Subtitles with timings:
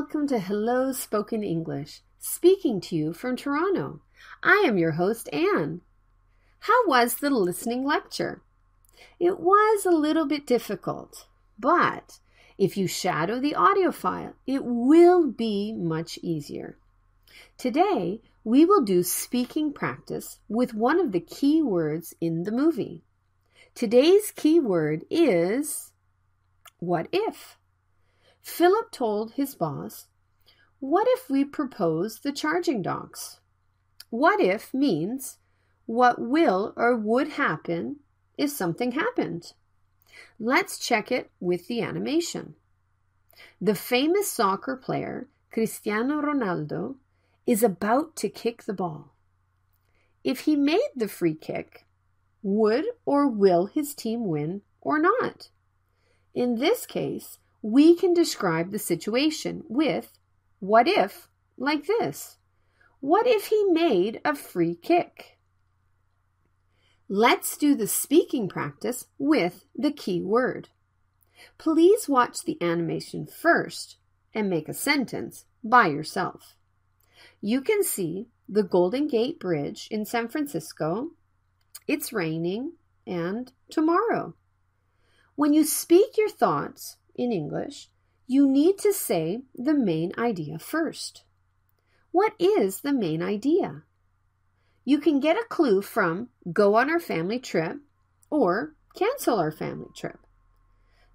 [0.00, 4.00] welcome to Hello Spoken English, speaking to you from Toronto.
[4.42, 5.82] I am your host, Anne.
[6.60, 8.40] How was the listening lecture?
[9.18, 11.26] It was a little bit difficult,
[11.58, 12.18] but
[12.56, 16.78] if you shadow the audio file, it will be much easier.
[17.58, 23.02] Today, we will do speaking practice with one of the key words in the movie.
[23.74, 25.92] Today's key word is
[26.78, 27.58] what if?
[28.42, 30.06] Philip told his boss,
[30.78, 33.40] What if we propose the charging docks?
[34.10, 35.38] What if means
[35.90, 37.96] what will or would happen
[38.38, 39.54] if something happened.
[40.38, 42.54] Let's check it with the animation.
[43.60, 46.94] The famous soccer player Cristiano Ronaldo
[47.44, 49.12] is about to kick the ball.
[50.22, 51.86] If he made the free kick,
[52.40, 55.48] would or will his team win or not?
[56.34, 60.18] In this case, we can describe the situation with
[60.60, 62.36] what if like this.
[63.00, 65.38] What if he made a free kick?
[67.08, 70.68] Let's do the speaking practice with the key word.
[71.58, 73.96] Please watch the animation first
[74.34, 76.54] and make a sentence by yourself.
[77.40, 81.10] You can see the Golden Gate Bridge in San Francisco.
[81.86, 82.72] It's raining
[83.06, 84.34] and tomorrow.
[85.34, 87.90] When you speak your thoughts, in English,
[88.26, 91.24] you need to say the main idea first.
[92.12, 93.82] What is the main idea?
[94.84, 97.76] You can get a clue from go on our family trip
[98.30, 100.18] or cancel our family trip.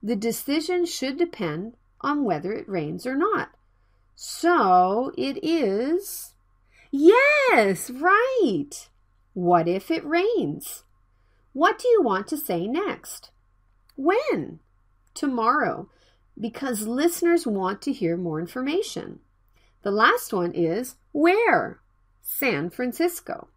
[0.04, 3.50] The decision should depend on whether it rains or not.
[4.16, 6.36] So it is.
[6.92, 8.90] Yes, right.
[9.34, 10.84] What if it rains?
[11.52, 13.32] What do you want to say next?
[13.96, 14.60] When?
[15.16, 15.90] Tomorrow
[16.40, 19.20] because listeners want to hear more information.
[19.84, 21.80] The last one is where?
[22.22, 23.50] San Francisco.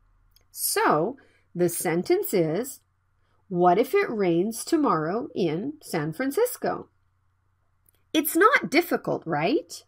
[0.50, 1.16] So
[1.54, 2.80] the sentence is
[3.48, 6.88] What if it rains tomorrow in San Francisco?
[8.12, 9.82] It's not difficult, right?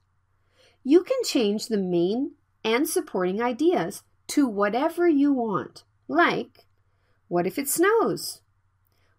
[0.82, 2.32] You can change the main
[2.64, 6.66] and supporting ideas to whatever you want, like
[7.28, 8.40] What if it snows?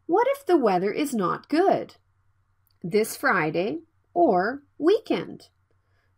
[0.08, 1.96] What if the weather is not good?
[2.84, 3.80] This Friday
[4.14, 5.48] or weekend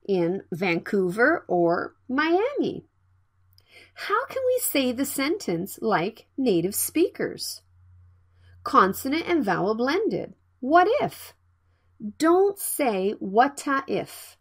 [0.08, 2.86] in Vancouver or Miami.
[3.96, 7.62] How can we say the sentence like native speakers?
[8.64, 10.34] Consonant and vowel blended.
[10.60, 11.34] What if?
[12.18, 14.38] Don't say whata if.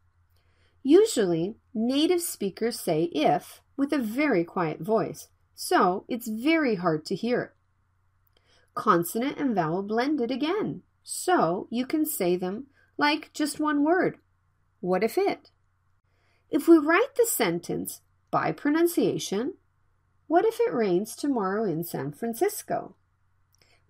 [0.82, 7.14] Usually, native speakers say if with a very quiet voice, so it's very hard to
[7.14, 7.50] hear it.
[8.74, 10.82] Consonant and vowel blended again.
[11.02, 14.18] So you can say them like just one word.
[14.80, 15.50] What if it?
[16.50, 19.54] If we write the sentence by pronunciation,
[20.26, 22.96] what if it rains tomorrow in San Francisco?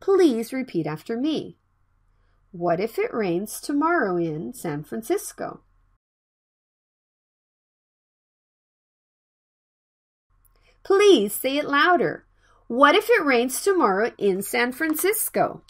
[0.01, 1.59] Please repeat after me.
[2.51, 5.61] What if it rains tomorrow in San Francisco?
[10.83, 12.27] Please say it louder.
[12.67, 15.63] What if it rains tomorrow in San Francisco?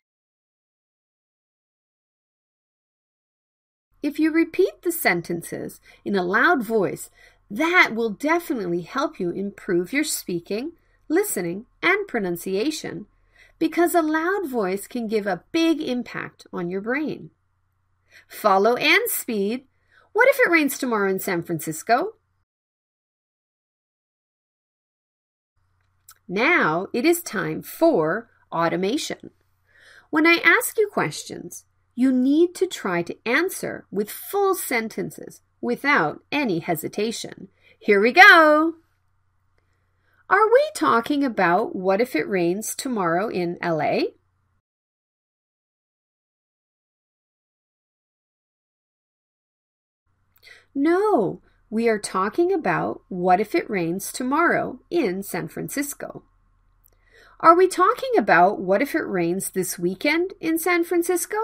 [4.02, 7.10] If you repeat the sentences in a loud voice,
[7.50, 10.72] that will definitely help you improve your speaking,
[11.08, 13.06] listening, and pronunciation
[13.58, 17.30] because a loud voice can give a big impact on your brain.
[18.26, 19.66] Follow and speed.
[20.12, 22.14] What if it rains tomorrow in San Francisco?
[26.26, 29.30] Now it is time for automation.
[30.10, 36.20] When I ask you questions, you need to try to answer with full sentences without
[36.30, 37.48] any hesitation.
[37.78, 38.74] Here we go!
[40.30, 44.00] Are we talking about what if it rains tomorrow in LA?
[50.74, 56.22] No, we are talking about what if it rains tomorrow in San Francisco.
[57.40, 61.36] Are we talking about what if it rains this weekend in San Francisco?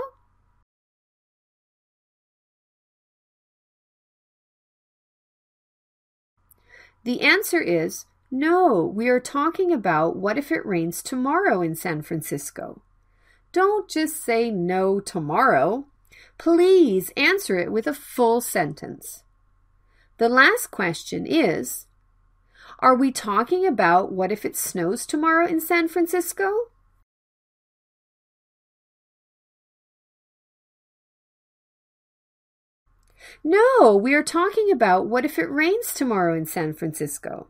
[7.05, 12.03] The answer is no, we are talking about what if it rains tomorrow in San
[12.03, 12.83] Francisco.
[13.53, 15.87] Don't just say no tomorrow.
[16.37, 19.23] Please answer it with a full sentence.
[20.19, 21.87] The last question is
[22.81, 26.53] Are we talking about what if it snows tomorrow in San Francisco?
[33.45, 37.49] No, we are talking about what if it rains tomorrow in San Francisco?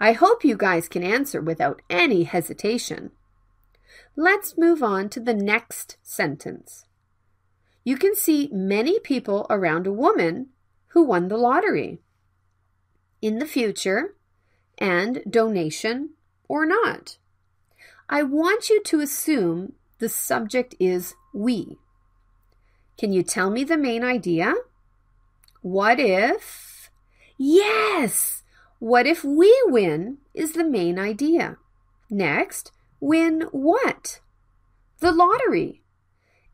[0.00, 3.12] I hope you guys can answer without any hesitation.
[4.16, 6.86] Let's move on to the next sentence.
[7.84, 10.48] You can see many people around a woman
[10.88, 12.00] who won the lottery.
[13.20, 14.14] In the future,
[14.78, 16.10] and donation
[16.48, 17.16] or not.
[18.08, 21.78] I want you to assume the subject is we.
[23.02, 24.54] Can you tell me the main idea?
[25.60, 26.88] What if?
[27.36, 28.44] Yes!
[28.78, 31.56] What if we win is the main idea.
[32.08, 32.70] Next,
[33.00, 34.20] win what?
[35.00, 35.82] The lottery.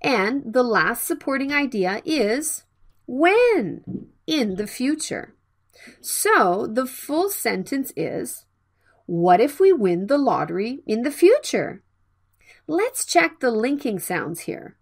[0.01, 2.65] And the last supporting idea is
[3.07, 5.35] when in the future.
[6.01, 8.47] So the full sentence is
[9.05, 11.83] What if we win the lottery in the future?
[12.67, 14.78] Let's check the linking sounds here.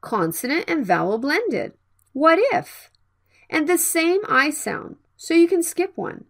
[0.00, 1.72] Consonant and vowel blended.
[2.12, 2.90] What if?
[3.48, 6.24] And the same I sound, so you can skip one.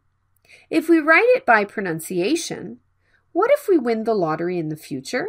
[0.69, 2.78] If we write it by pronunciation,
[3.32, 5.28] what if we win the lottery in the future?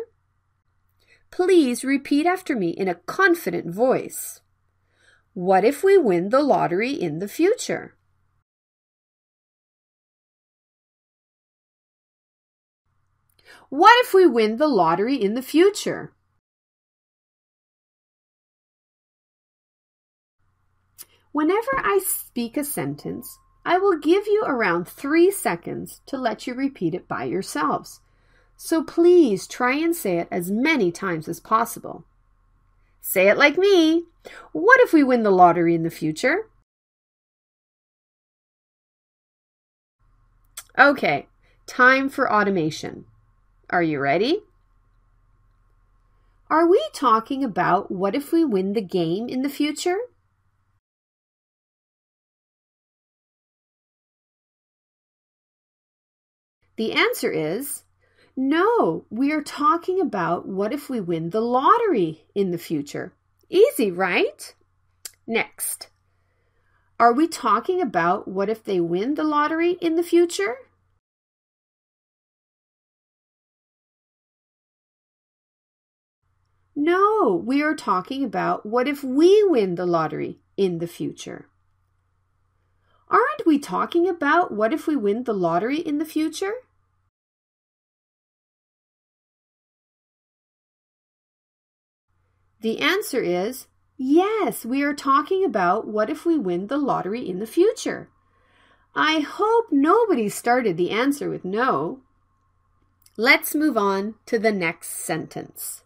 [1.30, 4.42] Please repeat after me in a confident voice.
[5.34, 7.96] What if we win the lottery in the future?
[13.70, 16.14] What if we win the lottery in the future?
[21.32, 26.54] Whenever I speak a sentence, I will give you around three seconds to let you
[26.54, 28.02] repeat it by yourselves.
[28.58, 32.06] So please try and say it as many times as possible.
[33.02, 34.06] Say it like me.
[34.52, 36.50] What if we win the lottery in the future?
[40.78, 41.28] Okay,
[41.66, 43.06] time for automation.
[43.70, 44.44] Are you ready?
[46.50, 49.98] Are we talking about what if we win the game in the future?
[56.82, 57.84] The answer is
[58.36, 63.14] no, we are talking about what if we win the lottery in the future.
[63.52, 64.56] Easy, right?
[65.28, 65.90] Next.
[67.00, 70.56] Are we talking about what if they win the lottery in the future?
[76.76, 81.48] No, we are talking about what if we win the lottery in the future.
[83.08, 86.54] Aren't we talking about what if we win the lottery in the future?
[92.62, 93.68] The answer is
[93.98, 98.10] yes, we are talking about what if we win the lottery in the future.
[98.96, 102.02] I hope nobody started the answer with no.
[103.18, 105.84] Let's move on to the next sentence.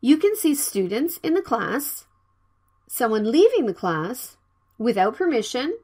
[0.00, 2.06] You can see students in the class,
[2.88, 4.36] someone leaving the class
[4.78, 5.78] without permission,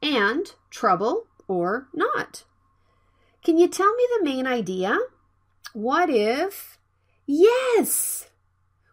[0.00, 2.44] and trouble or not.
[3.44, 4.98] Can you tell me the main idea?
[5.72, 6.78] What if?
[7.26, 8.28] Yes!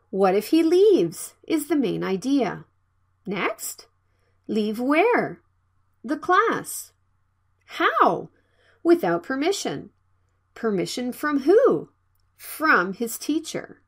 [0.09, 1.35] What if he leaves?
[1.47, 2.65] Is the main idea.
[3.25, 3.87] Next,
[4.47, 5.41] leave where?
[6.03, 6.93] The class.
[7.65, 8.29] How?
[8.81, 9.91] Without permission.
[10.55, 11.89] Permission from who?
[12.35, 13.81] From his teacher.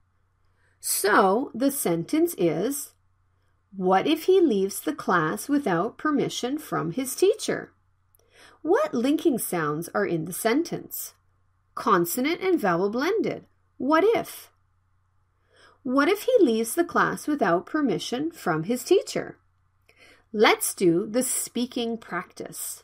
[0.80, 2.92] So the sentence is
[3.76, 7.72] What if he leaves the class without permission from his teacher?
[8.62, 11.16] What linking sounds are in the sentence?
[11.74, 13.46] Consonant and vowel blended.
[13.78, 14.51] What if?
[15.84, 19.38] What if he leaves the class without permission from his teacher?
[20.32, 22.84] Let's do the speaking practice.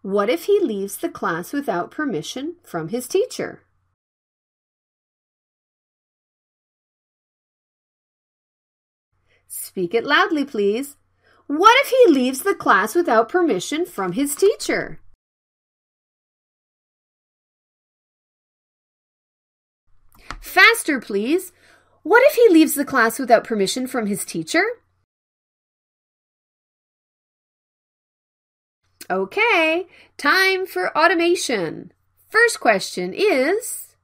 [0.00, 3.62] What if he leaves the class without permission from his teacher?
[9.46, 10.96] Speak it loudly, please.
[11.46, 15.00] What if he leaves the class without permission from his teacher?
[20.40, 21.52] Faster, please.
[22.06, 24.62] What if he leaves the class without permission from his teacher?
[29.10, 31.90] Okay, time for automation.
[32.28, 33.96] First question is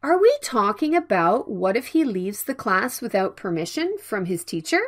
[0.00, 4.82] are we talking about what if he leaves the class without permission from his teacher?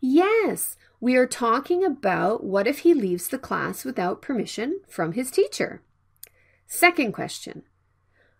[0.00, 5.30] Yes, we are talking about what if he leaves the class without permission from his
[5.30, 5.82] teacher.
[6.66, 7.64] Second question.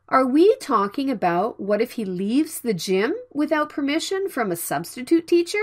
[0.09, 5.27] Are we talking about what if he leaves the gym without permission from a substitute
[5.27, 5.63] teacher?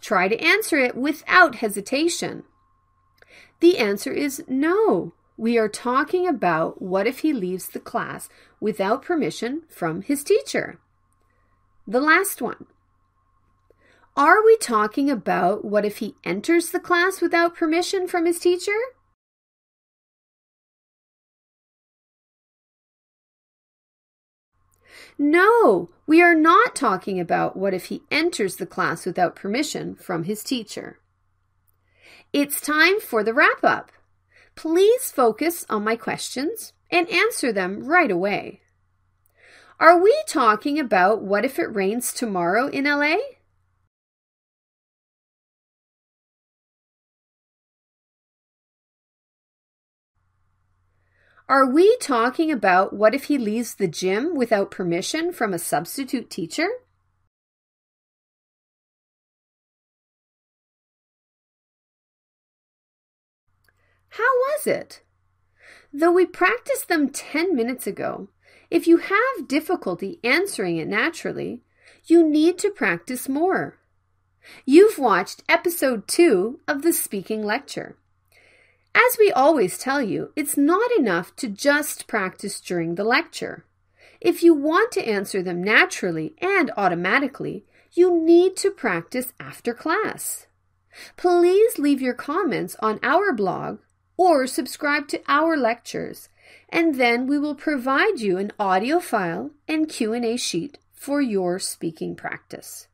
[0.00, 2.42] Try to answer it without hesitation.
[3.60, 5.14] The answer is no.
[5.36, 8.28] We are talking about what if he leaves the class
[8.58, 10.78] without permission from his teacher.
[11.86, 12.66] The last one.
[14.16, 18.78] Are we talking about what if he enters the class without permission from his teacher?
[25.18, 30.24] No, we are not talking about what if he enters the class without permission from
[30.24, 30.98] his teacher.
[32.32, 33.92] It's time for the wrap up.
[34.56, 38.62] Please focus on my questions and answer them right away.
[39.78, 43.16] Are we talking about what if it rains tomorrow in LA?
[51.48, 56.30] Are we talking about what if he leaves the gym without permission from a substitute
[56.30, 56.68] teacher?
[64.16, 65.02] How was it?
[65.92, 68.28] Though we practiced them 10 minutes ago,
[68.70, 71.60] if you have difficulty answering it naturally,
[72.06, 73.76] you need to practice more.
[74.64, 77.96] You've watched episode 2 of the speaking lecture.
[78.94, 83.66] As we always tell you, it's not enough to just practice during the lecture.
[84.18, 90.46] If you want to answer them naturally and automatically, you need to practice after class.
[91.18, 93.80] Please leave your comments on our blog
[94.16, 96.28] or subscribe to our lectures,
[96.68, 102.16] and then we will provide you an audio file and Q&A sheet for your speaking
[102.16, 102.88] practice.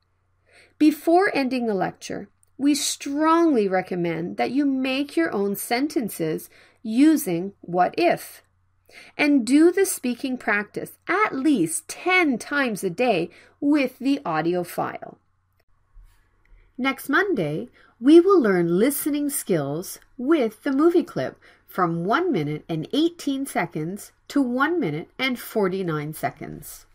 [0.78, 6.50] Before ending the lecture, we strongly recommend that you make your own sentences
[6.82, 8.42] using what if
[9.16, 15.18] and do the speaking practice at least 10 times a day with the audio file.
[16.76, 17.68] Next Monday,
[18.00, 24.12] we will learn listening skills with the movie clip from 1 minute and 18 seconds
[24.28, 26.86] to 1 minute and 49 seconds.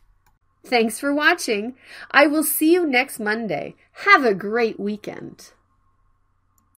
[0.63, 1.75] Thanks for watching.
[2.11, 3.75] I will see you next Monday.
[4.05, 5.51] Have a great weekend.